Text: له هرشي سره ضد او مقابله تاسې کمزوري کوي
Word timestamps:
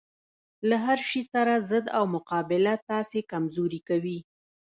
له 0.69 0.77
هرشي 0.85 1.21
سره 1.33 1.53
ضد 1.71 1.85
او 1.97 2.03
مقابله 2.15 2.73
تاسې 2.89 3.19
کمزوري 3.31 3.81
کوي 3.89 4.19